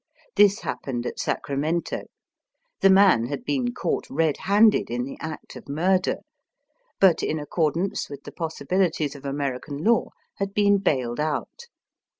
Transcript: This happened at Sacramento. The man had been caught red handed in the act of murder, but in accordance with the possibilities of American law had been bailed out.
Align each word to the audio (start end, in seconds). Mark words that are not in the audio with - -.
This 0.35 0.61
happened 0.61 1.05
at 1.05 1.19
Sacramento. 1.19 2.05
The 2.79 2.89
man 2.89 3.25
had 3.27 3.45
been 3.45 3.71
caught 3.71 4.09
red 4.09 4.37
handed 4.37 4.89
in 4.89 5.03
the 5.03 5.15
act 5.19 5.55
of 5.55 5.69
murder, 5.69 6.21
but 6.99 7.21
in 7.21 7.37
accordance 7.37 8.09
with 8.09 8.23
the 8.23 8.31
possibilities 8.31 9.13
of 9.13 9.25
American 9.25 9.77
law 9.83 10.09
had 10.37 10.55
been 10.55 10.79
bailed 10.79 11.19
out. 11.19 11.67